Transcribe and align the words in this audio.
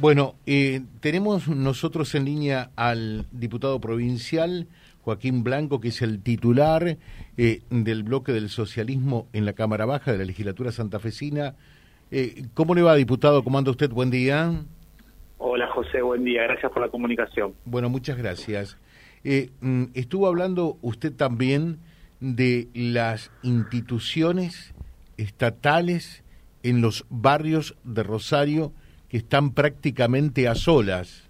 Bueno, 0.00 0.36
eh, 0.46 0.82
tenemos 1.00 1.48
nosotros 1.48 2.14
en 2.14 2.24
línea 2.24 2.70
al 2.76 3.26
diputado 3.32 3.80
provincial 3.80 4.68
Joaquín 5.02 5.42
Blanco, 5.42 5.80
que 5.80 5.88
es 5.88 6.02
el 6.02 6.22
titular 6.22 6.98
eh, 7.36 7.62
del 7.70 8.04
bloque 8.04 8.30
del 8.30 8.48
socialismo 8.48 9.26
en 9.32 9.44
la 9.44 9.54
Cámara 9.54 9.86
Baja 9.86 10.12
de 10.12 10.18
la 10.18 10.24
legislatura 10.24 10.70
santafesina. 10.70 11.56
Eh, 12.12 12.44
¿Cómo 12.54 12.76
le 12.76 12.82
va, 12.82 12.94
diputado? 12.94 13.42
¿Cómo 13.42 13.58
anda 13.58 13.72
usted? 13.72 13.90
Buen 13.90 14.12
día. 14.12 14.52
Hola, 15.38 15.66
José. 15.72 16.00
Buen 16.00 16.22
día. 16.22 16.44
Gracias 16.44 16.70
por 16.70 16.80
la 16.80 16.90
comunicación. 16.90 17.54
Bueno, 17.64 17.88
muchas 17.88 18.16
gracias. 18.16 18.78
Mm, 19.60 19.86
estuvo 19.94 20.28
hablando 20.28 20.78
usted 20.80 21.12
también 21.12 21.80
de 22.20 22.68
las 22.72 23.32
instituciones 23.42 24.74
estatales 25.16 26.22
en 26.62 26.82
los 26.82 27.04
barrios 27.10 27.76
de 27.82 28.04
Rosario 28.04 28.72
que 29.08 29.18
están 29.18 29.54
prácticamente 29.54 30.48
a 30.48 30.54
solas. 30.54 31.28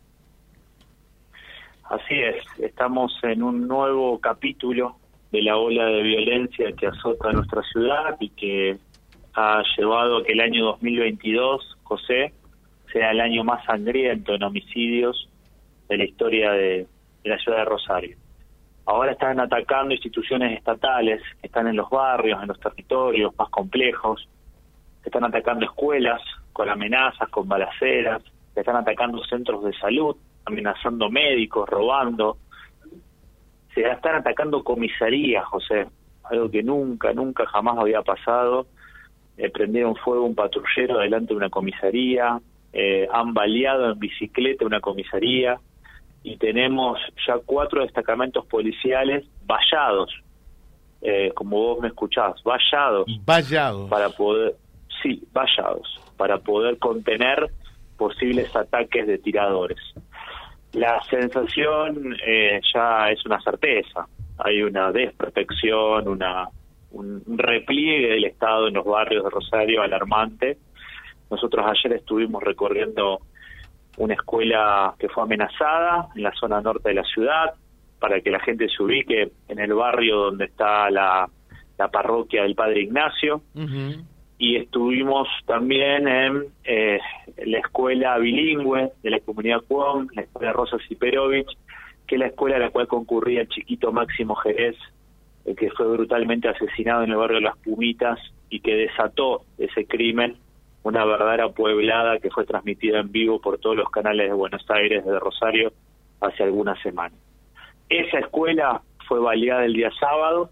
Así 1.85 2.15
es, 2.15 2.45
estamos 2.59 3.12
en 3.23 3.43
un 3.43 3.66
nuevo 3.66 4.19
capítulo 4.21 4.97
de 5.30 5.43
la 5.43 5.57
ola 5.57 5.87
de 5.87 6.02
violencia 6.02 6.73
que 6.73 6.87
azota 6.87 7.33
nuestra 7.33 7.62
ciudad 7.73 8.16
y 8.21 8.30
que 8.30 8.79
ha 9.35 9.62
llevado 9.77 10.19
a 10.19 10.25
que 10.25 10.33
el 10.33 10.41
año 10.41 10.65
2022, 10.66 11.79
José, 11.85 12.33
sea 12.93 13.11
el 13.11 13.21
año 13.21 13.45
más 13.45 13.65
sangriento 13.65 14.35
en 14.35 14.43
homicidios 14.43 15.29
de 15.88 15.99
la 15.99 16.05
historia 16.05 16.52
de, 16.52 16.87
la 17.24 17.38
ciudad 17.38 17.59
de 17.59 17.65
Rosario. 17.65 18.16
Ahora 18.87 19.13
están 19.13 19.38
atacando 19.38 19.93
instituciones 19.95 20.57
estatales 20.57 21.23
que 21.41 21.47
están 21.47 21.69
en 21.69 21.77
los 21.77 21.91
barrios, 21.91 22.41
en 22.41 22.49
los 22.49 22.59
territorios 22.59 23.35
más 23.38 23.51
complejos, 23.51 24.27
están 25.09 25.24
atacando 25.24 25.65
escuelas, 25.65 26.21
con 26.59 26.69
amenazas, 26.69 27.29
con 27.29 27.47
balaceras, 27.47 28.21
se 28.53 28.61
están 28.61 28.75
atacando 28.75 29.23
centros 29.27 29.62
de 29.62 29.73
salud, 29.75 30.16
amenazando 30.45 31.09
médicos, 31.09 31.69
robando. 31.69 32.39
Se 33.73 33.82
están 33.82 34.16
atacando 34.16 34.65
comisarías, 34.65 35.45
José, 35.45 35.87
algo 36.24 36.51
que 36.51 36.65
nunca, 36.65 37.13
nunca 37.13 37.47
jamás 37.47 37.79
había 37.79 38.02
pasado. 38.02 38.66
Eh, 39.37 39.51
prendieron 39.51 39.95
fuego 39.95 40.24
un 40.24 40.35
patrullero 40.35 40.99
delante 40.99 41.29
de 41.29 41.37
una 41.37 41.49
comisaría, 41.49 42.41
eh, 42.73 43.07
han 43.13 43.32
baleado 43.35 43.93
en 43.93 43.99
bicicleta 44.01 44.66
una 44.66 44.80
comisaría 44.80 45.60
y 46.25 46.38
tenemos 46.38 46.99
ya 47.25 47.38
cuatro 47.47 47.82
destacamentos 47.82 48.45
policiales 48.47 49.25
vallados, 49.47 50.13
eh, 51.02 51.30
como 51.37 51.57
vos 51.57 51.80
me 51.80 51.87
escuchás, 51.87 52.43
vallados. 52.43 53.07
Vallados. 53.25 53.88
Para 53.88 54.09
poder, 54.09 54.57
sí, 55.01 55.23
vallados 55.32 56.07
para 56.19 56.38
poder 56.38 56.77
contener 56.79 57.51
posibles 57.97 58.55
ataques 58.55 59.07
de 59.07 59.19
tiradores. 59.19 59.79
La 60.73 61.02
sensación 61.05 62.15
eh, 62.27 62.60
ya 62.75 63.10
es 63.10 63.25
una 63.25 63.41
certeza, 63.41 64.06
hay 64.37 64.62
una 64.62 64.93
desprotección, 64.93 66.06
una, 66.06 66.49
un 66.91 67.22
repliegue 67.27 68.10
del 68.10 68.25
Estado 68.25 68.69
en 68.69 68.75
los 68.75 68.84
barrios 68.84 69.25
de 69.25 69.31
Rosario 69.31 69.81
alarmante. 69.81 70.59
Nosotros 71.31 71.65
ayer 71.66 71.99
estuvimos 71.99 72.43
recorriendo 72.43 73.21
una 73.97 74.15
escuela 74.15 74.94
que 74.99 75.09
fue 75.09 75.22
amenazada 75.22 76.09
en 76.15 76.22
la 76.22 76.32
zona 76.32 76.60
norte 76.60 76.91
de 76.91 76.94
la 76.97 77.05
ciudad, 77.05 77.55
para 77.99 78.21
que 78.21 78.31
la 78.31 78.41
gente 78.41 78.69
se 78.69 78.82
ubique 78.82 79.32
en 79.49 79.59
el 79.59 79.75
barrio 79.75 80.16
donde 80.16 80.44
está 80.44 80.88
la, 80.91 81.28
la 81.78 81.88
parroquia 81.88 82.43
del 82.43 82.55
Padre 82.55 82.82
Ignacio 82.82 83.43
y 84.39 84.56
estuvimos 84.56 85.28
también 85.47 86.06
en 86.06 86.44
eh, 86.65 87.00
la 87.44 87.59
escuela 87.59 88.17
bilingüe 88.19 88.93
de 89.03 89.11
la 89.11 89.19
comunidad 89.21 89.62
Cuom, 89.67 90.06
la 90.15 90.22
escuela 90.22 90.53
Rosa 90.53 90.78
Siperovich, 90.89 91.49
que 92.06 92.15
es 92.15 92.19
la 92.21 92.28
escuela 92.28 92.56
a 92.56 92.61
la 92.61 92.71
cual 92.71 92.87
concurría 92.87 93.43
el 93.43 93.49
chiquito 93.49 93.91
Máximo 93.91 94.37
Jerez, 94.37 94.77
el 95.44 95.56
que 95.56 95.71
fue 95.71 95.89
brutalmente 95.89 96.48
asesinado 96.48 97.03
en 97.03 97.10
el 97.10 97.16
barrio 97.16 97.38
de 97.38 97.43
Las 97.43 97.59
Pumitas 97.59 98.19
y 98.48 98.60
que 98.60 98.75
desató 98.75 99.43
ese 99.59 99.87
crimen, 99.87 100.37
una 100.84 101.04
verdadera 101.04 101.48
pueblada 101.48 102.19
que 102.19 102.31
fue 102.31 102.47
transmitida 102.47 103.00
en 103.00 103.10
vivo 103.10 103.41
por 103.41 103.59
todos 103.59 103.77
los 103.77 103.91
canales 103.91 104.28
de 104.28 104.34
Buenos 104.34 104.65
Aires, 104.71 105.04
de 105.04 105.19
Rosario, 105.19 105.72
hace 106.21 106.44
algunas 106.44 106.81
semanas. 106.81 107.19
Esa 107.88 108.21
escuela 108.21 108.82
fue 109.09 109.19
baleada 109.19 109.65
el 109.65 109.72
día 109.72 109.91
sábado 109.98 110.50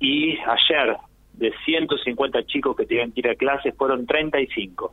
y 0.00 0.38
ayer, 0.38 0.96
de 1.38 1.52
150 1.64 2.44
chicos 2.46 2.76
que 2.76 2.84
tenían 2.84 3.12
que 3.12 3.20
ir 3.20 3.28
a 3.28 3.34
clases 3.36 3.74
fueron 3.76 4.06
35. 4.06 4.92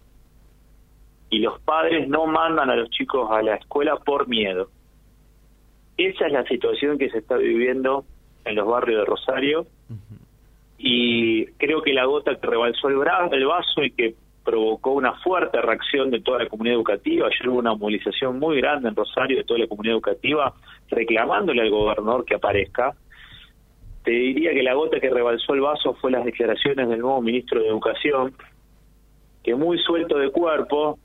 Y 1.32 1.40
los 1.40 1.60
padres 1.62 2.08
no 2.08 2.28
mandan 2.28 2.70
a 2.70 2.76
los 2.76 2.90
chicos 2.92 3.30
a 3.32 3.42
la 3.42 3.56
escuela 3.56 3.98
por 3.98 4.28
miedo. 4.28 4.70
Esa 5.98 6.28
es 6.28 6.32
la 6.32 6.44
situación 6.46 6.98
que 6.98 7.10
se 7.10 7.18
está 7.18 7.38
viviendo 7.38 8.06
en 8.44 8.56
los 8.56 8.68
barrios 8.68 9.00
de 9.00 9.06
Rosario. 9.06 9.66
Y 10.78 11.46
creo 11.58 11.82
que 11.82 11.94
la 11.94 12.06
gota 12.06 12.36
que 12.36 12.46
rebalsó 12.46 12.90
el, 12.90 12.98
el 13.32 13.46
vaso 13.46 13.84
y 13.84 13.92
que 13.92 14.16
provocó 14.44 14.92
una 14.92 15.14
fuerte 15.14 15.60
reacción 15.60 16.12
de 16.12 16.22
toda 16.22 16.44
la 16.44 16.50
comunidad 16.50 16.76
educativa. 16.76 17.28
Ayer 17.28 17.50
hubo 17.50 17.58
una 17.58 17.74
movilización 17.74 18.38
muy 18.38 18.58
grande 18.58 18.90
en 18.90 18.96
Rosario 18.96 19.38
de 19.38 19.44
toda 19.44 19.62
la 19.62 19.68
comunidad 19.68 19.96
educativa 19.96 20.54
reclamándole 20.90 21.64
al 21.64 21.72
gobernador 21.72 22.24
que 22.24 22.36
aparezca 22.36 22.94
te 24.06 24.12
diría 24.12 24.54
que 24.54 24.62
la 24.62 24.76
gota 24.76 25.00
que 25.00 25.10
rebalsó 25.10 25.56
el 25.56 25.62
vaso 25.62 25.96
fue 25.96 26.12
las 26.12 26.24
declaraciones 26.24 26.88
del 26.88 27.00
nuevo 27.00 27.22
ministro 27.22 27.60
de 27.60 27.68
Educación, 27.68 28.34
que 29.44 29.56
muy 29.56 29.80
suelto 29.80 30.20
de 30.20 30.30
cuerpo 30.30 31.00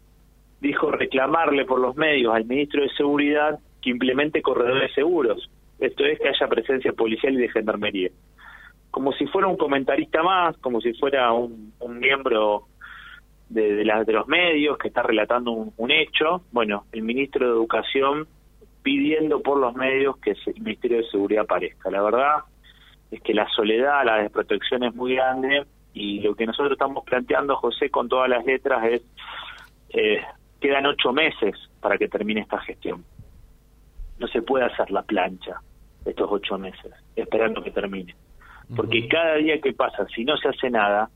dijo 0.61 0.91
reclamarle 0.91 1.65
por 1.65 1.81
los 1.81 1.97
medios 1.97 2.35
al 2.35 2.45
ministro 2.45 2.83
de 2.83 2.91
Seguridad 2.91 3.59
que 3.81 3.89
implemente 3.89 4.43
corredores 4.43 4.93
seguros, 4.93 5.51
esto 5.79 6.05
es 6.05 6.19
que 6.19 6.29
haya 6.29 6.47
presencia 6.49 6.93
policial 6.93 7.33
y 7.33 7.39
de 7.39 7.49
gendarmería. 7.49 8.11
Como 8.91 9.13
si 9.13 9.27
fuera 9.27 9.49
un 9.49 9.57
comentarista 9.57 10.23
más, 10.23 10.59
como 10.59 10.83
si 10.83 10.93
fuera 10.93 11.33
un, 11.33 11.73
miembro 11.89 12.67
de, 13.49 13.77
de, 13.77 13.85
de 13.85 14.13
los 14.13 14.29
medios 14.29 14.77
que 14.77 14.89
está 14.89 15.03
relatando 15.03 15.53
un, 15.53 15.73
un 15.79 15.91
hecho, 15.91 16.43
bueno, 16.53 16.85
el 16.93 17.03
ministro 17.03 17.47
de 17.47 17.53
Educación 17.53 18.29
pidiendo 18.83 19.41
por 19.41 19.59
los 19.59 19.75
medios 19.75 20.19
que 20.19 20.33
el 20.33 20.61
Ministerio 20.61 20.99
de 20.99 21.05
Seguridad 21.05 21.45
aparezca. 21.45 21.91
La 21.91 22.03
verdad, 22.03 22.41
es 23.11 23.21
que 23.23 23.35
la 23.35 23.49
soledad, 23.49 24.05
la 24.05 24.23
desprotección 24.23 24.85
es 24.85 24.95
muy 24.95 25.15
grande 25.15 25.67
y 25.93 26.21
lo 26.21 26.35
que 26.35 26.47
nosotros 26.47 26.73
estamos 26.73 27.05
planteando, 27.05 27.57
José, 27.57 27.91
con 27.91 28.09
todas 28.09 28.29
las 28.29 28.45
letras 28.45 28.85
es, 28.85 29.03
eh, 29.91 30.23
quedan 30.61 30.87
ocho 30.87 31.13
meses 31.13 31.55
para 31.81 31.99
que 31.99 32.09
termine 32.09 32.43
esta 32.43 32.59
gestión. 32.61 33.05
No 34.19 34.29
se 34.29 34.43
puede 34.43 34.67
hacer 34.67 34.91
la 34.91 35.03
plancha 35.03 35.61
estos 36.05 36.29
ocho 36.31 36.59
meses, 36.59 36.93
esperando 37.17 37.63
que 37.63 37.71
termine. 37.71 38.15
Porque 38.75 39.09
cada 39.09 39.35
día 39.35 39.61
que 39.61 39.73
pasa, 39.73 40.07
si 40.15 40.25
no 40.25 40.37
se 40.37 40.49
hace 40.49 40.71
nada, 40.71 41.11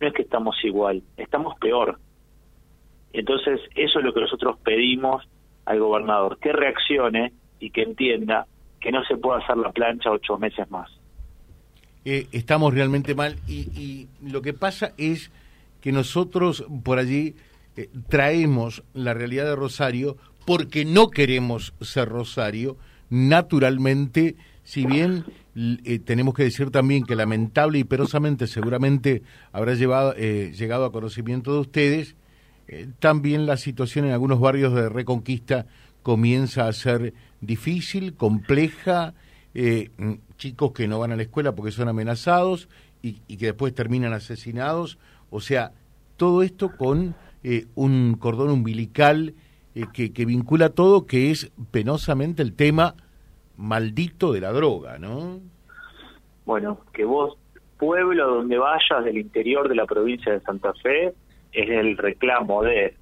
no 0.00 0.06
es 0.06 0.12
que 0.12 0.22
estamos 0.22 0.56
igual, 0.64 1.02
estamos 1.16 1.58
peor. 1.58 1.98
Entonces, 3.12 3.60
eso 3.74 3.98
es 3.98 4.04
lo 4.04 4.12
que 4.12 4.20
nosotros 4.20 4.58
pedimos 4.62 5.26
al 5.64 5.80
gobernador, 5.80 6.38
que 6.38 6.52
reaccione 6.52 7.32
y 7.58 7.70
que 7.70 7.82
entienda 7.82 8.46
que 8.80 8.92
no 8.92 9.02
se 9.04 9.16
puede 9.16 9.42
hacer 9.42 9.56
la 9.56 9.72
plancha 9.72 10.10
ocho 10.10 10.38
meses 10.38 10.70
más. 10.70 10.90
Eh, 12.04 12.28
estamos 12.32 12.72
realmente 12.72 13.14
mal 13.14 13.36
y, 13.46 14.08
lo 14.22 14.40
que 14.40 14.54
pasa 14.54 14.94
es 14.96 15.30
que 15.82 15.92
nosotros 15.92 16.64
por 16.82 16.98
allí 16.98 17.36
eh, 17.76 17.90
traemos 18.08 18.82
la 18.94 19.12
realidad 19.12 19.44
de 19.44 19.56
Rosario 19.56 20.16
porque 20.46 20.86
no 20.86 21.10
queremos 21.10 21.74
ser 21.82 22.08
Rosario, 22.08 22.78
naturalmente, 23.10 24.36
si 24.64 24.86
bien 24.86 25.24
eh, 25.54 25.98
tenemos 25.98 26.32
que 26.32 26.44
decir 26.44 26.70
también 26.70 27.04
que 27.04 27.14
lamentable 27.14 27.78
y 27.78 27.84
perosamente 27.84 28.46
seguramente 28.46 29.22
habrá 29.52 29.74
llevado, 29.74 30.14
llegado 30.14 30.86
a 30.86 30.92
conocimiento 30.92 31.52
de 31.52 31.60
ustedes, 31.60 32.16
también 32.98 33.44
la 33.44 33.58
situación 33.58 34.06
en 34.06 34.12
algunos 34.12 34.40
barrios 34.40 34.74
de 34.74 34.88
Reconquista 34.88 35.66
comienza 36.02 36.66
a 36.66 36.72
ser 36.72 37.12
difícil, 37.42 38.14
compleja, 38.14 39.12
eh, 39.54 39.90
chicos 40.36 40.72
que 40.72 40.88
no 40.88 40.98
van 40.98 41.12
a 41.12 41.16
la 41.16 41.22
escuela 41.22 41.54
porque 41.54 41.72
son 41.72 41.88
amenazados 41.88 42.68
y, 43.02 43.14
que 43.36 43.46
después 43.46 43.74
terminan 43.74 44.12
asesinados. 44.12 44.98
O 45.30 45.40
sea, 45.40 45.72
todo 46.16 46.42
esto 46.42 46.76
con 46.76 47.14
eh, 47.42 47.66
un 47.74 48.16
cordón 48.18 48.50
umbilical 48.50 49.34
eh, 49.74 49.84
que, 49.92 50.12
que, 50.12 50.24
vincula 50.24 50.70
todo, 50.70 51.06
que 51.06 51.30
es 51.30 51.50
penosamente 51.70 52.42
el 52.42 52.54
tema 52.54 52.94
maldito 53.56 54.32
de 54.32 54.40
la 54.40 54.52
droga, 54.52 54.98
¿no? 54.98 55.40
Bueno, 56.44 56.80
que 56.92 57.04
vos, 57.04 57.36
pueblo 57.78 58.26
donde 58.26 58.58
vayas 58.58 59.04
del 59.04 59.18
interior 59.18 59.68
de 59.68 59.74
la 59.74 59.86
provincia 59.86 60.32
de 60.32 60.40
Santa 60.40 60.72
Fe, 60.74 61.14
es 61.52 61.68
el 61.68 61.96
reclamo 61.96 62.62
de 62.62 62.94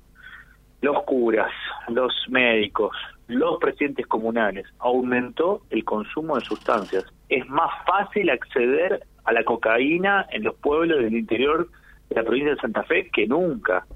los 0.81 1.03
curas, 1.05 1.53
los 1.89 2.13
médicos, 2.29 2.95
los 3.29 3.59
presidentes 3.59 4.07
comunales, 4.07 4.67
aumentó 4.79 5.63
el 5.71 5.85
consumo 5.85 6.37
de 6.37 6.45
sustancias. 6.45 7.05
Es 7.29 7.47
más 7.49 7.71
fácil 7.87 8.31
acceder 8.31 9.05
a 9.25 9.33
la 9.33 9.45
cocaína 9.45 10.27
en 10.31 10.43
los 10.43 10.55
pueblos 10.57 11.03
del 11.03 11.15
interior 11.15 11.69
de 12.09 12.17
la 12.17 12.23
provincia 12.23 12.55
de 12.55 12.61
Santa 12.61 12.83
Fe 12.85 13.11
que 13.13 13.27
nunca. 13.27 13.87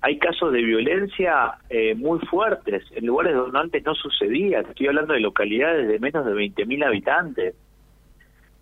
hay 0.00 0.18
casos 0.18 0.52
de 0.52 0.60
violencia 0.60 1.54
eh, 1.70 1.94
muy 1.94 2.18
fuertes 2.26 2.84
en 2.92 3.06
lugares 3.06 3.34
donde 3.34 3.58
antes 3.58 3.84
no 3.84 3.94
sucedía. 3.94 4.60
Estoy 4.60 4.88
hablando 4.88 5.14
de 5.14 5.20
localidades 5.20 5.88
de 5.88 5.98
menos 5.98 6.26
de 6.26 6.32
20.000 6.32 6.84
habitantes. 6.84 7.54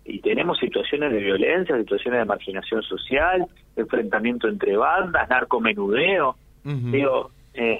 Y 0.05 0.19
tenemos 0.19 0.57
situaciones 0.59 1.11
de 1.11 1.19
violencia, 1.19 1.77
situaciones 1.77 2.21
de 2.21 2.25
marginación 2.25 2.81
social, 2.83 3.45
enfrentamiento 3.75 4.47
entre 4.47 4.77
bandas, 4.77 5.27
narcomenudeo. 5.27 6.37
Digo, 6.63 7.31
eh, 7.55 7.79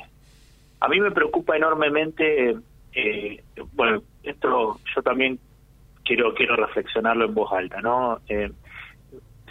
a 0.83 0.89
mí 0.89 0.99
me 0.99 1.11
preocupa 1.11 1.55
enormemente, 1.55 2.57
eh, 2.93 3.43
bueno, 3.71 4.03
esto 4.21 4.77
yo 4.93 5.01
también 5.01 5.39
quiero 6.03 6.33
quiero 6.33 6.57
reflexionarlo 6.57 7.23
en 7.23 7.33
voz 7.33 7.53
alta, 7.53 7.79
¿no? 7.79 8.19
Eh, 8.27 8.51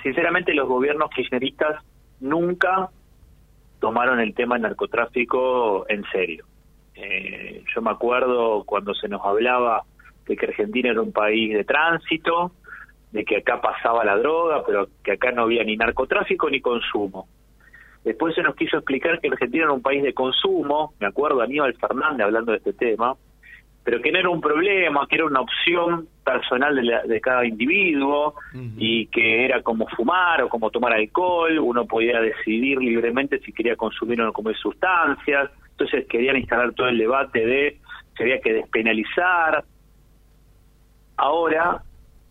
sinceramente 0.02 0.52
los 0.52 0.68
gobiernos 0.68 1.08
kirchneristas 1.08 1.82
nunca 2.20 2.90
tomaron 3.80 4.20
el 4.20 4.34
tema 4.34 4.56
del 4.56 4.64
narcotráfico 4.64 5.86
en 5.88 6.04
serio. 6.12 6.44
Eh, 6.96 7.64
yo 7.74 7.80
me 7.80 7.92
acuerdo 7.92 8.64
cuando 8.64 8.92
se 8.92 9.08
nos 9.08 9.24
hablaba 9.24 9.84
de 10.26 10.36
que 10.36 10.46
Argentina 10.46 10.90
era 10.90 11.00
un 11.00 11.12
país 11.12 11.54
de 11.54 11.64
tránsito, 11.64 12.52
de 13.10 13.24
que 13.24 13.38
acá 13.38 13.58
pasaba 13.58 14.04
la 14.04 14.18
droga, 14.18 14.64
pero 14.66 14.86
que 15.02 15.12
acá 15.12 15.32
no 15.32 15.44
había 15.44 15.64
ni 15.64 15.78
narcotráfico 15.78 16.50
ni 16.50 16.60
consumo. 16.60 17.26
Después 18.04 18.34
se 18.34 18.42
nos 18.42 18.56
quiso 18.56 18.78
explicar 18.78 19.20
que 19.20 19.28
Argentina 19.28 19.64
era 19.64 19.72
un 19.72 19.82
país 19.82 20.02
de 20.02 20.12
consumo, 20.12 20.94
me 20.98 21.06
acuerdo 21.06 21.40
Aníbal 21.40 21.74
Fernández 21.74 22.24
hablando 22.24 22.52
de 22.52 22.58
este 22.58 22.72
tema, 22.72 23.14
pero 23.84 24.00
que 24.00 24.12
no 24.12 24.18
era 24.18 24.28
un 24.28 24.40
problema, 24.40 25.06
que 25.08 25.16
era 25.16 25.26
una 25.26 25.40
opción 25.40 26.08
personal 26.24 26.74
de, 27.06 27.20
cada 27.20 27.44
individuo 27.44 28.34
y 28.76 29.06
que 29.06 29.44
era 29.44 29.60
como 29.62 29.88
fumar 29.88 30.42
o 30.42 30.48
como 30.48 30.70
tomar 30.70 30.92
alcohol, 30.92 31.58
uno 31.58 31.84
podía 31.86 32.20
decidir 32.20 32.78
libremente 32.78 33.40
si 33.40 33.52
quería 33.52 33.74
consumir 33.74 34.20
o 34.20 34.24
no 34.24 34.32
comer 34.32 34.56
sustancias, 34.56 35.50
entonces 35.70 36.06
querían 36.08 36.36
instalar 36.36 36.72
todo 36.74 36.88
el 36.88 36.98
debate 36.98 37.44
de 37.44 37.78
si 38.16 38.22
había 38.22 38.40
que 38.40 38.52
despenalizar. 38.52 39.64
Ahora 41.16 41.82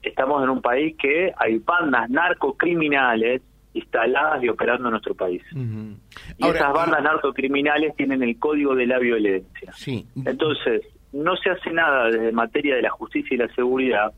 estamos 0.01 0.43
en 0.43 0.49
un 0.49 0.61
país 0.61 0.95
que 0.97 1.33
hay 1.37 1.57
bandas 1.59 2.09
narcocriminales 2.09 3.41
instaladas 3.73 4.43
y 4.43 4.49
operando 4.49 4.87
en 4.87 4.91
nuestro 4.91 5.15
país. 5.15 5.41
Y 5.53 6.47
esas 6.47 6.73
bandas 6.73 7.03
narcocriminales 7.03 7.95
tienen 7.95 8.21
el 8.23 8.37
código 8.37 8.75
de 8.75 8.85
la 8.85 8.99
violencia. 8.99 9.71
Sí. 9.73 10.05
Entonces, 10.25 10.81
no 11.13 11.35
se 11.37 11.49
hace 11.49 11.71
nada 11.71 12.09
desde 12.09 12.31
materia 12.31 12.75
de 12.75 12.81
la 12.81 12.89
justicia 12.89 13.35
y 13.35 13.37
la 13.37 13.53
seguridad, 13.53 14.11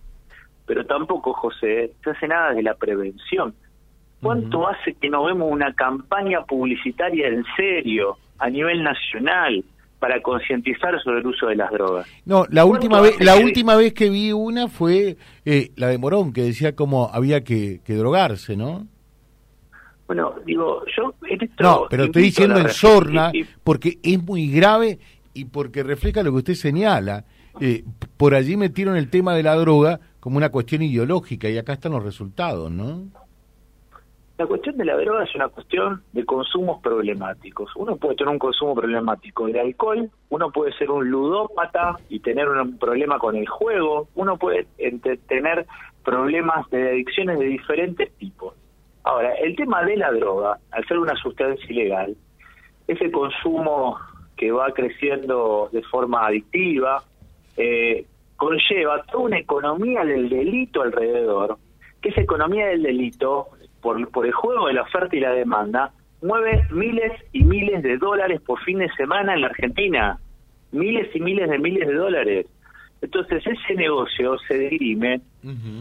pero 0.66 0.86
tampoco, 0.86 1.34
José, 1.34 1.92
se 2.04 2.10
hace 2.10 2.28
nada 2.28 2.54
de 2.54 2.64
la 2.64 2.76
prevención. 2.76 3.54
¿Cuánto 4.22 4.70
hace 4.70 4.94
que 4.94 5.10
no 5.10 5.26
vemos 5.26 5.52
una 5.52 5.74
campaña 5.74 6.44
publicitaria 6.46 7.28
en 7.28 7.44
serio 7.58 8.18
a 8.40 8.50
nivel 8.50 8.82
nacional 8.82 9.66
para 10.00 10.22
concientizar 10.22 10.98
sobre 11.04 11.20
el 11.20 11.28
uso 11.28 11.48
de 11.48 11.58
las 11.58 11.70
drogas? 11.72 12.08
No, 12.26 12.46
la 12.50 12.64
última 12.64 13.02
vez 13.02 13.20
la 13.20 13.36
última 13.36 13.76
vez 13.76 13.94
que 13.94 14.10
vi 14.10 14.32
una 14.32 14.70
fue 14.70 15.18
eh, 15.44 15.72
la 15.76 15.88
de 15.88 15.98
Morón, 15.98 16.32
que 16.32 16.42
decía 16.42 16.74
cómo 16.74 17.10
había 17.14 17.44
que, 17.44 17.82
drogarse, 17.86 18.56
¿no? 18.56 18.88
Bueno, 20.14 20.36
digo, 20.46 20.84
yo... 20.96 21.16
no, 21.60 21.88
pero 21.90 22.04
estoy 22.04 22.22
diciendo 22.22 22.60
en 22.60 22.70
sorna, 22.70 23.32
porque 23.64 23.98
es 24.04 24.22
muy 24.22 24.52
grave 24.52 25.00
y 25.34 25.46
porque 25.46 25.82
refleja 25.82 26.22
lo 26.22 26.30
que 26.30 26.38
usted 26.38 26.54
señala. 26.54 27.26
Eh, 27.60 27.84
por 28.16 28.36
allí 28.36 28.56
metieron 28.56 28.96
el 28.96 29.10
tema 29.10 29.34
de 29.34 29.42
la 29.42 29.56
droga 29.56 30.00
como 30.20 30.38
una 30.38 30.50
cuestión 30.50 30.84
ideológica 30.84 31.50
y 31.50 31.58
acá 31.58 31.74
están 31.74 31.94
los 31.94 32.04
resultados, 32.04 32.70
¿no? 32.70 33.06
La 34.38 34.46
cuestión 34.46 34.78
de 34.78 34.86
la 34.86 34.98
droga 34.98 35.24
es 35.24 35.34
una 35.34 35.48
cuestión 35.48 36.04
de 36.12 36.26
consumos 36.26 36.80
problemáticos. 36.84 37.76
Uno 37.76 37.96
puede 37.96 38.16
tener 38.16 38.32
un 38.32 38.40
consumo 38.40 38.76
problemático 38.76 39.48
del 39.48 39.58
alcohol, 39.58 40.12
uno 40.30 40.52
puede 40.52 40.74
ser 40.74 40.92
un 40.92 41.10
ludópata 41.10 41.96
y 42.08 42.20
tener 42.20 42.48
un 42.50 42.78
problema 42.78 43.18
con 43.18 43.36
el 43.36 43.48
juego, 43.48 44.10
uno 44.14 44.38
puede 44.38 44.68
tener 45.28 45.66
problemas 46.04 46.70
de 46.70 46.90
adicciones 46.90 47.40
de 47.40 47.46
diferentes 47.46 48.12
tipos. 48.18 48.54
Ahora, 49.04 49.34
el 49.36 49.56
tema 49.56 49.84
de 49.84 49.98
la 49.98 50.12
droga, 50.12 50.58
al 50.72 50.88
ser 50.88 50.98
una 50.98 51.16
sustancia 51.16 51.66
ilegal, 51.70 52.16
ese 52.88 53.12
consumo 53.12 53.98
que 54.38 54.52
va 54.52 54.72
creciendo 54.72 55.70
de 55.72 55.82
forma 55.84 56.26
adictiva, 56.26 57.04
eh, 57.58 58.06
conlleva 58.38 59.04
toda 59.04 59.26
una 59.26 59.40
economía 59.40 60.04
del 60.06 60.30
delito 60.30 60.82
alrededor, 60.82 61.58
que 62.02 62.10
esa 62.10 62.22
economía 62.22 62.68
del 62.68 62.84
delito, 62.84 63.48
por, 63.82 64.10
por 64.10 64.26
el 64.26 64.34
juego 64.34 64.68
de 64.68 64.74
la 64.74 64.84
oferta 64.84 65.16
y 65.16 65.20
la 65.20 65.32
demanda, 65.32 65.92
mueve 66.22 66.66
miles 66.72 67.12
y 67.34 67.44
miles 67.44 67.84
de 67.84 67.98
dólares 67.98 68.42
por 68.42 68.60
fin 68.64 68.80
de 68.80 68.90
semana 68.96 69.34
en 69.34 69.42
la 69.42 69.48
Argentina. 69.48 70.20
Miles 70.72 71.14
y 71.16 71.20
miles 71.20 71.50
de 71.50 71.60
miles 71.60 71.88
de 71.88 71.94
dólares. 71.94 72.48
Entonces 73.02 73.44
ese 73.46 73.76
negocio 73.76 74.38
se 74.48 74.58
dirime 74.58 75.22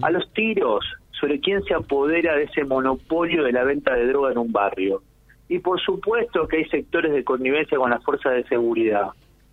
a 0.03 0.11
los 0.11 0.31
tiros 0.35 0.85
sobre 1.23 1.39
quién 1.39 1.63
se 1.63 1.73
apodera 1.73 2.35
de 2.35 2.45
ese 2.45 2.65
monopolio 2.65 3.45
de 3.45 3.53
la 3.53 3.63
venta 3.63 3.95
de 3.95 4.09
droga 4.09 4.33
en 4.33 4.39
un 4.39 4.51
barrio. 4.51 5.03
Y 5.49 5.61
por 5.61 5.81
supuesto 5.81 6.49
que 6.49 6.57
hay 6.57 6.65
sectores 6.65 7.13
de 7.13 7.23
connivencia 7.23 7.79
con 7.79 7.91
las 7.91 8.03
fuerzas 8.03 8.33
de 8.33 8.45
seguridad, 8.49 9.11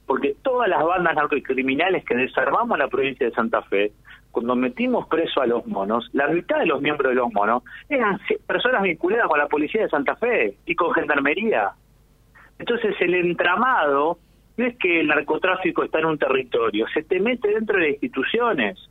porque 0.07 0.35
todas 0.41 0.67
las 0.67 0.83
bandas 0.83 1.13
narcocriminales 1.13 2.03
que 2.05 2.15
desarmamos 2.15 2.71
en 2.75 2.79
la 2.79 2.87
provincia 2.87 3.27
de 3.27 3.35
Santa 3.35 3.61
Fe, 3.61 3.91
cuando 4.31 4.55
metimos 4.55 5.07
preso 5.07 5.41
a 5.41 5.45
los 5.45 5.67
monos, 5.67 6.09
la 6.13 6.27
mitad 6.29 6.57
de 6.57 6.65
los 6.65 6.81
miembros 6.81 7.11
de 7.11 7.15
los 7.15 7.31
monos 7.31 7.61
eran 7.87 8.19
personas 8.47 8.81
vinculadas 8.81 9.27
con 9.27 9.37
la 9.37 9.47
policía 9.47 9.83
de 9.83 9.89
Santa 9.89 10.15
Fe 10.15 10.57
y 10.65 10.73
con 10.73 10.91
gendarmería. 10.93 11.69
Entonces 12.57 12.95
el 12.99 13.13
entramado 13.13 14.17
no 14.57 14.65
es 14.65 14.75
que 14.77 15.01
el 15.01 15.07
narcotráfico 15.07 15.83
está 15.83 15.99
en 15.99 16.05
un 16.05 16.17
territorio, 16.17 16.87
se 16.95 17.03
te 17.03 17.19
mete 17.19 17.49
dentro 17.49 17.77
de 17.77 17.83
las 17.83 17.91
instituciones. 17.91 18.89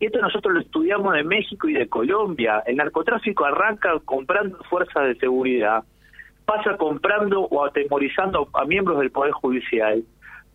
Y 0.00 0.06
esto 0.06 0.18
nosotros 0.18 0.54
lo 0.54 0.60
estudiamos 0.60 1.14
de 1.14 1.22
México 1.22 1.68
y 1.68 1.74
de 1.74 1.88
Colombia. 1.88 2.62
El 2.66 2.76
narcotráfico 2.76 3.44
arranca 3.44 3.92
comprando 4.04 4.58
fuerzas 4.64 5.04
de 5.04 5.14
seguridad 5.16 5.84
pasa 6.50 6.76
comprando 6.76 7.42
o 7.42 7.64
atemorizando 7.64 8.48
a 8.54 8.64
miembros 8.64 8.98
del 8.98 9.12
Poder 9.12 9.30
Judicial, 9.30 10.02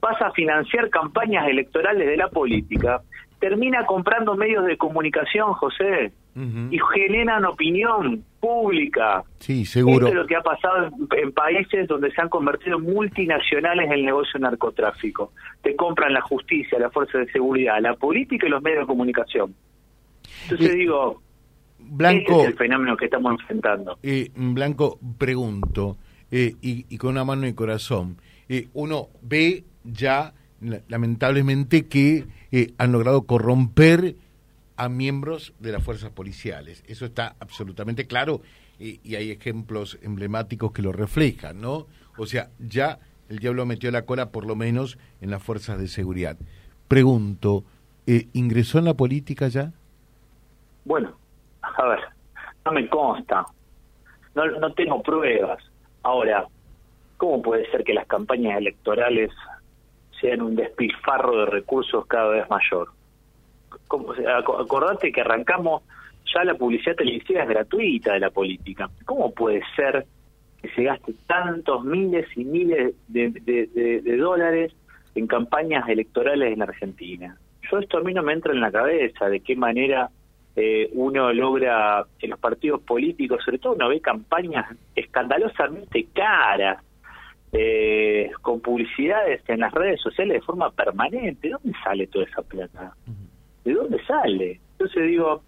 pasa 0.02 0.28
a 0.28 0.32
financiar 0.32 0.90
campañas 0.90 1.48
electorales 1.48 2.06
de 2.06 2.18
la 2.18 2.28
política, 2.28 3.02
termina 3.40 3.86
comprando 3.86 4.36
medios 4.36 4.66
de 4.66 4.76
comunicación, 4.76 5.54
José, 5.54 6.12
y 6.36 6.78
generan 6.94 7.46
opinión 7.46 8.24
pública. 8.42 9.24
Sí, 9.40 9.66
seguro. 9.66 10.08
Esto 10.08 10.08
es 10.08 10.16
lo 10.16 10.28
que 10.28 10.36
ha 10.36 10.42
pasado 10.42 10.90
en, 11.16 11.32
países 11.32 11.88
donde 11.88 12.12
se 12.12 12.22
han 12.22 12.28
convertido 12.28 12.78
multinacionales 12.78 13.86
en 13.86 13.94
el 13.94 14.06
negocio 14.06 14.40
narcotráfico. 14.40 15.32
Te 15.62 15.76
compran 15.76 16.14
la 16.14 16.22
justicia, 16.22 16.78
la 16.78 16.90
fuerza 16.90 17.20
de 17.20 17.32
seguridad, 17.32 17.80
la 17.80 17.96
política 17.96 18.48
y 18.48 18.50
los 18.50 18.62
medios 18.62 18.82
de 18.82 18.88
comunicación. 18.88 19.56
Entonces 20.44 20.72
eh, 20.72 20.76
digo, 20.76 21.22
Blanco, 21.90 22.42
es 22.42 22.48
el 22.48 22.56
fenómeno 22.56 22.98
que 22.98 23.06
estamos 23.06 23.40
enfrentando. 23.40 23.98
Eh, 24.04 24.30
Blanco, 24.36 25.00
pregunto, 25.18 25.98
eh, 26.32 26.56
y, 26.62 26.98
con 26.98 27.12
una 27.12 27.24
mano 27.24 27.48
y 27.48 27.54
corazón, 27.54 28.18
eh, 28.50 28.68
uno 28.74 29.10
ve 29.22 29.64
ya, 29.84 30.34
lamentablemente, 30.88 31.88
que 31.88 32.26
han 32.78 32.92
logrado 32.92 33.24
corromper 33.24 34.16
a 34.78 34.90
miembros 34.90 35.54
de 35.60 35.72
las 35.72 35.84
fuerzas 35.84 36.12
policiales. 36.12 36.84
Eso 36.88 37.06
está 37.06 37.36
absolutamente 37.40 38.08
claro 38.08 38.42
y 38.78 39.16
hay 39.16 39.32
ejemplos 39.32 39.98
emblemáticos 40.02 40.72
que 40.74 40.82
lo 40.82 40.92
reflejan, 40.92 41.62
¿no? 41.62 41.88
O 42.18 42.26
sea, 42.26 42.50
ya 42.60 43.00
el 43.30 43.40
diablo 43.40 43.66
metió 43.66 43.90
la 43.92 44.06
cola 44.06 44.32
por 44.32 44.46
lo 44.46 44.56
menos 44.56 44.98
en 45.22 45.32
las 45.32 45.42
fuerzas 45.42 45.80
de 45.80 45.88
seguridad. 45.88 46.38
Pregunto, 46.88 47.64
¿ingresó 48.34 48.80
en 48.80 48.86
la 48.86 48.94
política 48.94 49.48
ya? 49.48 49.72
Bueno, 50.84 51.18
a 51.62 51.86
ver, 51.88 52.00
no 52.66 52.72
me 52.74 52.88
consta, 52.90 53.46
no, 54.36 54.46
no 54.46 54.74
tengo 54.74 55.02
pruebas. 55.02 55.64
Ahora, 56.04 56.46
¿cómo 57.18 57.42
puede 57.42 57.70
ser 57.72 57.84
que 57.84 57.94
las 57.94 58.06
campañas 58.08 58.58
electorales 58.58 59.32
sean 60.20 60.42
un 60.42 60.56
despilfarro 60.56 61.40
de 61.40 61.46
recursos 61.48 62.06
cada 62.08 62.30
vez 62.30 62.50
mayor? 62.50 62.90
¿Cómo, 63.88 64.14
acordate 64.14 65.12
que 65.12 65.22
arrancamos, 65.22 65.84
ya 66.34 66.44
la 66.44 66.56
publicidad 66.56 66.96
televisiva 66.96 67.44
es 67.44 67.50
gratuita 67.50 68.14
de 68.14 68.20
la 68.20 68.30
política. 68.30 68.90
¿Cómo 69.06 69.34
puede 69.34 69.62
ser 69.76 70.06
que 70.62 70.70
se 70.70 70.84
gaste 70.84 71.14
tantos 71.28 71.84
miles 71.84 72.26
y 72.36 72.44
miles 72.44 72.96
de, 73.08 74.18
dólares 74.18 74.74
en 75.14 75.28
campañas 75.28 75.88
electorales 75.88 76.54
en 76.54 76.62
Argentina? 76.62 77.38
Yo 77.72 77.80
esto 77.80 77.98
a 77.98 78.02
mí 78.02 78.14
no 78.14 78.24
me 78.24 78.34
entra 78.34 78.54
en 78.54 78.62
la 78.62 78.72
cabeza 78.72 79.28
de 79.30 79.40
qué 79.40 79.56
manera 79.56 80.10
eh, 80.56 80.90
uno 80.94 81.34
logra 81.34 82.06
en 82.20 82.30
los 82.30 82.40
partidos 82.40 82.82
políticos, 82.82 83.44
sobre 83.44 83.60
todo 83.60 83.74
uno 83.74 83.90
ve 83.90 84.00
campañas 84.02 84.66
escandalosamente 84.96 86.08
caras, 86.14 86.84
eh, 87.52 88.32
con 88.42 88.60
publicidades 88.60 89.42
en 89.48 89.62
las 89.62 89.74
redes 89.74 90.02
sociales 90.02 90.42
de 90.42 90.46
forma 90.46 90.72
permanente. 90.72 91.48
¿De 91.48 91.50
dónde 91.52 91.74
sale 91.84 92.08
toda 92.08 92.26
esa 92.26 92.42
plata? 92.42 92.94
¿De 93.66 93.74
dónde 93.74 94.02
sale? 94.06 94.62
Entonces 94.74 95.08
digo, 95.08 95.42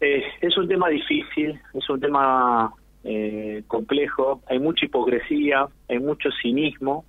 eh, 0.00 0.22
es 0.40 0.58
un 0.58 0.68
tema 0.68 0.88
difícil, 0.88 1.58
es 1.72 1.88
un 1.88 2.00
tema 2.00 2.72
eh, 3.04 3.62
complejo, 3.68 4.42
hay 4.48 4.58
mucha 4.58 4.84
hipocresía, 4.84 5.68
hay 5.88 6.00
mucho 6.00 6.28
cinismo, 6.42 7.04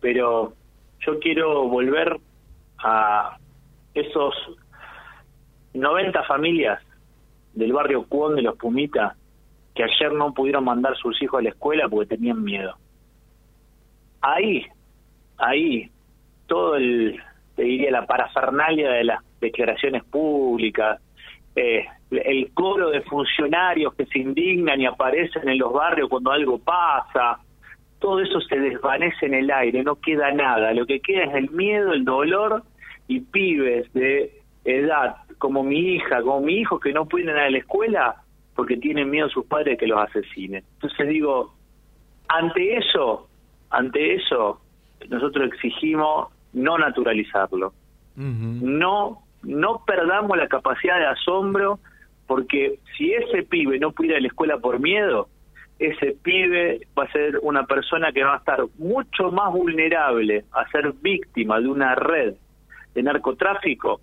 pero 0.00 0.54
yo 1.00 1.18
quiero 1.18 1.68
volver 1.68 2.18
a 2.78 3.36
esos 3.94 4.34
90 5.74 6.22
familias 6.24 6.80
del 7.54 7.72
barrio 7.72 8.06
Cuón 8.08 8.36
de 8.36 8.42
los 8.42 8.56
Pumitas 8.56 9.16
que 9.74 9.84
ayer 9.84 10.12
no 10.12 10.32
pudieron 10.32 10.64
mandar 10.64 10.96
sus 10.96 11.20
hijos 11.22 11.40
a 11.40 11.42
la 11.42 11.48
escuela 11.48 11.88
porque 11.88 12.16
tenían 12.16 12.44
miedo. 12.44 12.76
Ahí, 14.20 14.66
ahí, 15.38 15.90
todo 16.46 16.76
el, 16.76 17.20
te 17.54 17.62
diría, 17.62 17.90
la 17.90 18.06
parafernalia 18.06 18.90
de 18.90 19.04
las 19.04 19.20
declaraciones 19.40 20.04
públicas, 20.04 21.00
eh, 21.54 21.84
el 22.10 22.50
coro 22.52 22.90
de 22.90 23.02
funcionarios 23.02 23.94
que 23.94 24.06
se 24.06 24.18
indignan 24.18 24.80
y 24.80 24.86
aparecen 24.86 25.48
en 25.48 25.58
los 25.58 25.72
barrios 25.72 26.08
cuando 26.08 26.30
algo 26.30 26.58
pasa, 26.58 27.38
todo 27.98 28.20
eso 28.20 28.40
se 28.40 28.58
desvanece 28.58 29.26
en 29.26 29.34
el 29.34 29.50
aire, 29.50 29.82
no 29.82 29.96
queda 29.96 30.32
nada, 30.32 30.72
lo 30.72 30.86
que 30.86 31.00
queda 31.00 31.24
es 31.24 31.34
el 31.34 31.50
miedo, 31.50 31.92
el 31.92 32.04
dolor 32.04 32.62
y 33.06 33.20
pibes 33.20 33.92
de 33.92 34.32
edad 34.64 35.16
como 35.38 35.62
mi 35.62 35.94
hija, 35.94 36.22
como 36.22 36.40
mi 36.40 36.54
hijo 36.54 36.80
que 36.80 36.92
no 36.92 37.06
pueden 37.06 37.28
ir 37.30 37.36
a 37.36 37.50
la 37.50 37.58
escuela 37.58 38.16
porque 38.54 38.76
tienen 38.76 39.10
miedo 39.10 39.28
sus 39.28 39.46
padres 39.46 39.78
que 39.78 39.86
los 39.86 39.98
asesinen. 40.00 40.62
Entonces 40.74 41.08
digo, 41.08 41.54
ante 42.28 42.76
eso, 42.76 43.28
ante 43.70 44.14
eso, 44.14 44.60
nosotros 45.08 45.48
exigimos 45.52 46.31
no 46.52 46.78
naturalizarlo. 46.78 47.72
No 48.16 49.22
no 49.42 49.82
perdamos 49.84 50.36
la 50.36 50.48
capacidad 50.48 50.98
de 50.98 51.06
asombro 51.06 51.80
porque 52.26 52.78
si 52.96 53.12
ese 53.12 53.42
pibe 53.42 53.78
no 53.78 53.92
puede 53.92 54.10
ir 54.10 54.16
a 54.16 54.20
la 54.20 54.28
escuela 54.28 54.58
por 54.58 54.80
miedo, 54.80 55.28
ese 55.78 56.16
pibe 56.22 56.86
va 56.96 57.04
a 57.04 57.12
ser 57.12 57.38
una 57.42 57.66
persona 57.66 58.12
que 58.12 58.22
va 58.22 58.34
a 58.34 58.38
estar 58.38 58.64
mucho 58.78 59.30
más 59.32 59.52
vulnerable 59.52 60.44
a 60.52 60.68
ser 60.70 60.92
víctima 61.02 61.60
de 61.60 61.68
una 61.68 61.94
red 61.94 62.34
de 62.94 63.02
narcotráfico 63.02 64.00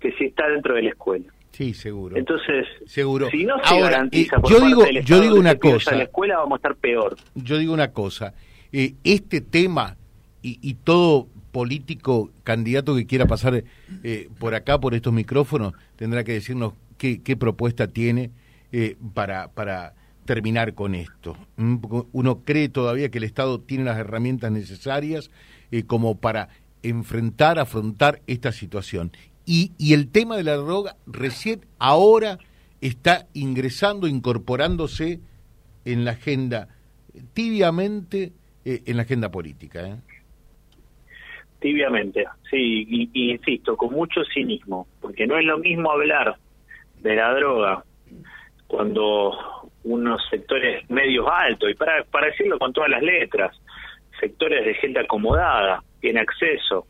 que 0.00 0.12
si 0.12 0.24
está 0.24 0.48
dentro 0.48 0.74
de 0.74 0.82
la 0.82 0.90
escuela. 0.90 1.26
Sí, 1.52 1.74
seguro. 1.74 2.16
Entonces, 2.16 2.66
seguro. 2.86 3.28
si 3.30 3.44
no 3.44 3.62
se 3.62 3.78
garantiza 3.78 4.40
por 4.40 4.50
yo 4.50 4.60
digo, 4.60 4.84
yo 5.04 5.20
digo 5.20 5.36
una 5.36 5.54
cosa. 5.56 5.92
En 5.92 5.98
la 5.98 6.04
escuela 6.04 6.38
vamos 6.38 6.54
a 6.54 6.56
estar 6.56 6.74
peor. 6.76 7.16
Yo 7.34 7.58
digo 7.58 7.72
una 7.72 7.92
cosa. 7.92 8.34
Eh, 8.72 8.94
este 9.04 9.42
tema 9.42 9.96
y, 10.40 10.58
y, 10.62 10.74
todo 10.74 11.28
político 11.52 12.30
candidato 12.42 12.96
que 12.96 13.06
quiera 13.06 13.26
pasar 13.26 13.64
eh, 14.02 14.28
por 14.38 14.54
acá, 14.54 14.80
por 14.80 14.94
estos 14.94 15.12
micrófonos, 15.12 15.74
tendrá 15.96 16.24
que 16.24 16.32
decirnos 16.32 16.72
qué, 16.98 17.22
qué 17.22 17.36
propuesta 17.36 17.86
tiene 17.86 18.30
eh, 18.72 18.96
para, 19.14 19.48
para 19.52 19.94
terminar 20.24 20.74
con 20.74 20.94
esto. 20.94 21.36
Mm, 21.56 21.76
uno 22.12 22.40
cree 22.44 22.68
todavía 22.68 23.10
que 23.10 23.18
el 23.18 23.24
Estado 23.24 23.60
tiene 23.60 23.84
las 23.84 23.98
herramientas 23.98 24.50
necesarias 24.50 25.30
como 25.86 26.18
para 26.18 26.50
enfrentar, 26.82 27.58
afrontar 27.58 28.20
esta 28.26 28.52
situación. 28.52 29.12
Y, 29.46 29.72
y 29.78 29.94
el 29.94 30.08
tema 30.08 30.36
de 30.36 30.44
la 30.44 30.56
droga 30.56 30.96
recién 31.06 31.64
ahora 31.78 32.38
está 32.82 33.26
ingresando, 33.32 34.06
incorporándose 34.06 35.20
en 35.84 36.04
la 36.04 36.12
agenda, 36.12 36.68
tibiamente 37.32 38.32
eh, 38.64 38.82
en 38.86 38.96
la 38.96 39.02
agenda 39.02 39.30
política. 39.30 39.86
¿eh? 39.86 39.96
Tibiamente, 41.62 42.26
sí, 42.50 42.84
y, 42.88 43.30
insisto, 43.30 43.76
con 43.76 43.92
mucho 43.92 44.24
cinismo, 44.34 44.88
porque 45.00 45.28
no 45.28 45.38
es 45.38 45.44
lo 45.44 45.58
mismo 45.58 45.92
hablar 45.92 46.34
de 47.00 47.14
la 47.14 47.32
droga 47.34 47.84
cuando 48.66 49.70
unos 49.84 50.20
sectores 50.28 50.90
medios 50.90 51.24
altos, 51.30 51.70
y 51.70 51.74
para, 51.74 52.02
para 52.02 52.26
decirlo 52.26 52.58
con 52.58 52.72
todas 52.72 52.90
las 52.90 53.02
letras, 53.02 53.56
sectores 54.18 54.64
de 54.64 54.74
gente 54.74 54.98
acomodada, 54.98 55.84
tiene 56.00 56.18
acceso 56.18 56.84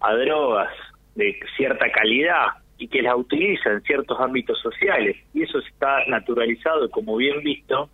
a 0.00 0.14
drogas, 0.14 0.72
de 1.14 1.38
cierta 1.56 1.90
calidad 1.90 2.46
y 2.76 2.88
que 2.88 3.02
la 3.02 3.14
utiliza 3.14 3.70
en 3.70 3.82
ciertos 3.82 4.18
ámbitos 4.20 4.58
sociales. 4.60 5.16
Y 5.32 5.42
eso 5.42 5.58
está 5.58 6.04
naturalizado, 6.06 6.90
como 6.90 7.16
bien 7.16 7.40
visto, 7.42 7.88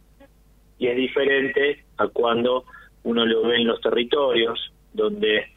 y 0.78 0.86
es 0.86 0.96
diferente 0.96 1.84
a 1.98 2.08
cuando 2.08 2.64
uno 3.02 3.26
lo 3.26 3.42
ve 3.46 3.56
en 3.56 3.66
los 3.66 3.80
territorios, 3.82 4.72
donde 4.92 5.53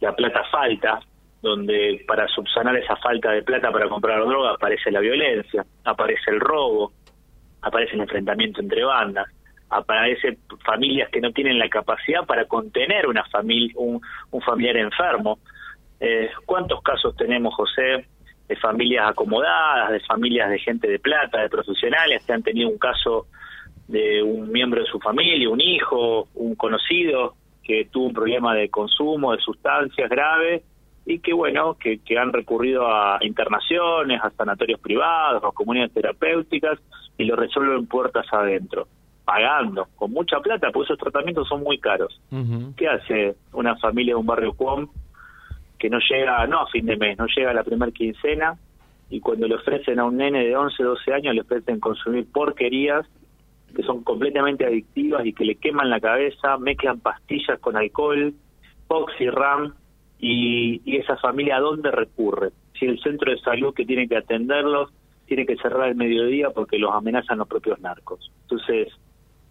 la 0.00 0.14
plata 0.14 0.42
falta, 0.50 1.00
donde 1.42 2.04
para 2.06 2.26
subsanar 2.28 2.76
esa 2.76 2.96
falta 2.96 3.30
de 3.30 3.42
plata 3.42 3.70
para 3.70 3.88
comprar 3.88 4.20
droga 4.20 4.52
aparece 4.52 4.90
la 4.90 5.00
violencia, 5.00 5.64
aparece 5.84 6.30
el 6.30 6.40
robo, 6.40 6.92
aparece 7.62 7.94
el 7.94 8.00
enfrentamiento 8.02 8.60
entre 8.60 8.84
bandas, 8.84 9.26
aparece 9.70 10.38
familias 10.64 11.10
que 11.10 11.20
no 11.20 11.32
tienen 11.32 11.58
la 11.58 11.68
capacidad 11.68 12.24
para 12.24 12.46
contener 12.46 13.06
una 13.06 13.24
familia, 13.24 13.72
un, 13.76 14.00
un 14.30 14.40
familiar 14.42 14.76
enfermo, 14.76 15.38
eh, 16.00 16.30
¿Cuántos 16.44 16.82
casos 16.82 17.16
tenemos, 17.16 17.54
José, 17.54 18.06
de 18.48 18.56
familias 18.56 19.08
acomodadas, 19.10 19.90
de 19.92 20.00
familias 20.00 20.50
de 20.50 20.58
gente 20.58 20.88
de 20.88 20.98
plata, 20.98 21.40
de 21.40 21.48
profesionales 21.48 22.24
que 22.24 22.32
han 22.32 22.42
tenido 22.42 22.68
un 22.68 22.78
caso 22.78 23.26
de 23.88 24.22
un 24.22 24.50
miembro 24.50 24.82
de 24.82 24.88
su 24.88 25.00
familia, 25.00 25.48
un 25.48 25.60
hijo, 25.60 26.28
un 26.34 26.54
conocido 26.54 27.34
que 27.66 27.86
tuvo 27.90 28.06
un 28.06 28.12
problema 28.12 28.54
de 28.54 28.68
consumo 28.68 29.32
de 29.32 29.40
sustancias 29.40 30.08
graves 30.08 30.62
y 31.04 31.18
que 31.18 31.32
bueno, 31.32 31.74
que, 31.74 31.98
que 31.98 32.16
han 32.16 32.32
recurrido 32.32 32.86
a 32.86 33.18
internaciones, 33.22 34.20
a 34.22 34.30
sanatorios 34.30 34.80
privados, 34.80 35.42
a 35.42 35.50
comunidades 35.50 35.92
terapéuticas 35.92 36.78
y 37.18 37.24
lo 37.24 37.34
resuelven 37.34 37.86
puertas 37.86 38.26
adentro, 38.32 38.86
pagando 39.24 39.88
con 39.96 40.12
mucha 40.12 40.38
plata, 40.38 40.70
porque 40.72 40.92
esos 40.92 40.98
tratamientos 40.98 41.48
son 41.48 41.62
muy 41.62 41.78
caros. 41.78 42.20
¿Qué 42.76 42.88
hace 42.88 43.36
una 43.52 43.76
familia 43.76 44.14
de 44.14 44.20
un 44.20 44.26
barrio 44.26 44.52
com 44.54 44.86
que 45.78 45.90
no 45.90 45.98
llega, 46.08 46.46
no 46.46 46.60
a 46.60 46.66
fin 46.68 46.86
de 46.86 46.96
mes, 46.96 47.18
no 47.18 47.26
llega 47.26 47.50
a 47.50 47.54
la 47.54 47.64
primera 47.64 47.90
quincena 47.90 48.56
y 49.10 49.20
cuando 49.20 49.46
le 49.46 49.56
ofrecen 49.56 49.98
a 49.98 50.04
un 50.04 50.16
nene 50.16 50.44
de 50.44 50.56
11, 50.56 50.82
12 50.82 51.12
años 51.12 51.34
le 51.34 51.40
ofrecen 51.40 51.80
consumir 51.80 52.26
porquerías 52.32 53.06
que 53.74 53.82
son 53.82 54.02
completamente 54.02 54.64
adictivas 54.64 55.24
y 55.26 55.32
que 55.32 55.44
le 55.44 55.56
queman 55.56 55.90
la 55.90 56.00
cabeza, 56.00 56.56
mezclan 56.58 57.00
pastillas 57.00 57.58
con 57.60 57.76
alcohol, 57.76 58.34
Ram 58.88 59.74
y, 60.18 60.80
y 60.84 60.96
esa 60.96 61.16
familia 61.16 61.56
a 61.56 61.60
dónde 61.60 61.90
recurre. 61.90 62.50
Si 62.78 62.86
el 62.86 63.00
centro 63.00 63.30
de 63.30 63.38
salud 63.38 63.74
que 63.74 63.84
tiene 63.84 64.08
que 64.08 64.16
atenderlos 64.16 64.92
tiene 65.26 65.44
que 65.44 65.56
cerrar 65.56 65.88
el 65.88 65.96
mediodía 65.96 66.50
porque 66.50 66.78
los 66.78 66.94
amenazan 66.94 67.38
los 67.38 67.48
propios 67.48 67.80
narcos. 67.80 68.30
Entonces, 68.42 68.88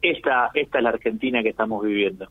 esta, 0.01 0.49
esta 0.53 0.77
es 0.77 0.83
la 0.83 0.89
Argentina 0.89 1.43
que 1.43 1.49
estamos 1.49 1.83
viviendo. 1.83 2.27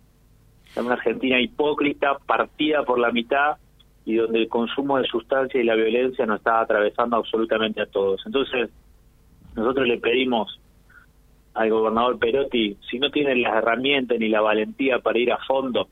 Es 0.67 0.77
una 0.79 0.95
Argentina 0.95 1.41
hipócrita, 1.41 2.19
partida 2.27 2.83
por 2.85 2.99
la 2.99 3.13
mitad 3.13 3.57
y 4.05 4.17
donde 4.17 4.41
el 4.41 4.49
consumo 4.49 4.99
de 4.99 5.07
sustancias 5.07 5.63
y 5.63 5.67
la 5.67 5.75
violencia 5.75 6.27
nos 6.27 6.39
está 6.39 6.61
atravesando 6.61 7.17
absolutamente 7.17 7.83
a 7.83 7.87
todos. 7.87 8.23
Entonces, 8.27 8.71
nosotros 9.55 9.87
le 9.87 9.99
pedimos 9.99 10.61
al 11.55 11.71
gobernador 11.71 12.19
Perotti, 12.19 12.77
si 12.91 12.99
no 12.99 13.11
tiene 13.11 13.35
las 13.37 13.57
herramientas 13.57 14.19
ni 14.19 14.29
la 14.29 14.41
valentía 14.41 14.99
para 14.99 15.19
ir 15.19 15.33
a 15.33 15.39
fondo 15.39 15.89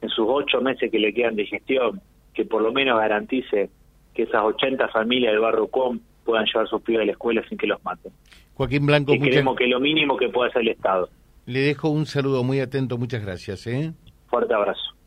en 0.00 0.08
sus 0.08 0.26
ocho 0.28 0.60
meses 0.60 0.90
que 0.90 0.98
le 0.98 1.12
quedan 1.12 1.36
de 1.36 1.46
gestión, 1.46 2.00
que 2.32 2.44
por 2.44 2.62
lo 2.62 2.72
menos 2.72 2.98
garantice 2.98 3.68
que 4.14 4.22
esas 4.22 4.42
80 4.42 4.88
familias 4.88 5.32
del 5.32 5.40
barrio 5.40 5.66
Com 5.66 5.98
puedan 6.24 6.46
llevar 6.46 6.68
sus 6.68 6.82
pibes 6.82 7.02
a 7.02 7.06
la 7.06 7.12
escuela 7.12 7.42
sin 7.48 7.58
que 7.58 7.66
los 7.66 7.82
maten. 7.84 8.12
Joaquín 8.54 8.86
Blanco, 8.86 9.14
y 9.14 9.20
creemos 9.20 9.56
que 9.56 9.66
lo 9.66 9.80
mínimo 9.80 10.16
que 10.16 10.28
puede 10.28 10.50
hacer 10.50 10.62
el 10.62 10.68
Estado. 10.68 11.08
Le 11.46 11.60
dejo 11.60 11.88
un 11.88 12.06
saludo 12.06 12.44
muy 12.44 12.60
atento, 12.60 12.98
muchas 12.98 13.24
gracias. 13.24 13.66
¿eh? 13.66 13.92
Fuerte 14.28 14.54
abrazo 14.54 14.98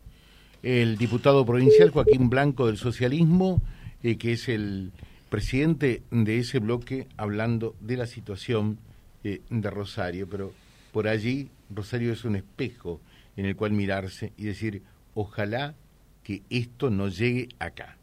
el 0.64 0.98
diputado 0.98 1.46
provincial 1.46 1.90
Joaquín 1.90 2.30
Blanco 2.30 2.68
del 2.68 2.78
Socialismo, 2.78 3.62
eh, 4.04 4.18
que 4.18 4.34
es 4.34 4.48
el 4.48 4.92
presidente 5.30 6.04
de 6.12 6.38
ese 6.38 6.60
bloque, 6.60 7.08
hablando 7.18 7.76
de 7.80 7.98
la 7.98 8.06
situación 8.06 8.78
eh, 9.24 9.42
de 9.50 9.70
Rosario. 9.70 10.28
Pero 10.30 10.54
por 10.92 11.08
allí 11.08 11.50
Rosario 11.70 12.14
es 12.14 12.26
un 12.26 12.36
espejo 12.36 13.00
en 13.38 13.46
el 13.46 13.56
cual 13.56 13.72
mirarse 13.72 14.34
y 14.38 14.44
decir, 14.44 14.84
ojalá 15.14 15.76
que 16.24 16.42
esto 16.50 16.90
no 16.90 17.08
llegue 17.08 17.50
acá. 17.60 17.98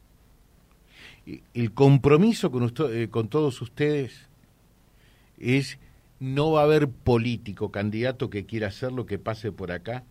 El 1.52 1.72
compromiso 1.72 2.50
con, 2.50 2.72
eh, 2.90 3.08
con 3.10 3.28
todos 3.28 3.60
ustedes 3.60 4.28
es 5.38 5.78
no 6.20 6.52
va 6.52 6.62
a 6.62 6.64
haber 6.64 6.88
político, 6.88 7.70
candidato 7.70 8.30
que 8.30 8.46
quiera 8.46 8.68
hacer 8.68 8.92
lo 8.92 9.06
que 9.06 9.18
pase 9.18 9.52
por 9.52 9.70
acá, 9.70 10.04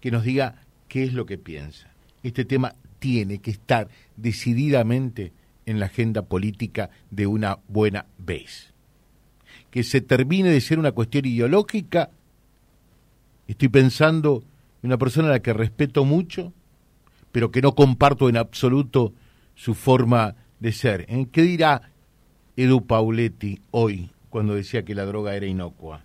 que 0.00 0.10
nos 0.10 0.24
diga 0.24 0.62
qué 0.88 1.04
es 1.04 1.14
lo 1.14 1.26
que 1.26 1.38
piensa. 1.38 1.90
Este 2.22 2.44
tema 2.44 2.74
tiene 2.98 3.38
que 3.38 3.50
estar 3.50 3.88
decididamente 4.16 5.32
en 5.66 5.80
la 5.80 5.86
agenda 5.86 6.22
política 6.22 6.90
de 7.10 7.26
una 7.26 7.58
buena 7.68 8.06
vez. 8.18 8.71
Que 9.72 9.82
se 9.82 10.00
termine 10.00 10.50
de 10.50 10.60
ser 10.60 10.78
una 10.78 10.92
cuestión 10.92 11.26
ideológica. 11.26 12.10
Estoy 13.48 13.68
pensando 13.68 14.44
en 14.82 14.90
una 14.90 14.98
persona 14.98 15.26
a 15.26 15.32
la 15.32 15.42
que 15.42 15.52
respeto 15.52 16.04
mucho, 16.04 16.52
pero 17.32 17.50
que 17.50 17.60
no 17.60 17.74
comparto 17.74 18.28
en 18.28 18.36
absoluto 18.36 19.12
su 19.56 19.74
forma 19.74 20.36
de 20.60 20.70
ser. 20.70 21.06
¿En. 21.08 21.26
¿Qué 21.26 21.42
dirá 21.42 21.90
Edu 22.56 22.86
Pauletti 22.86 23.60
hoy 23.72 24.10
cuando 24.30 24.54
decía 24.54 24.84
que 24.84 24.94
la 24.94 25.04
droga 25.04 25.34
era 25.34 25.46
inocua 25.46 26.04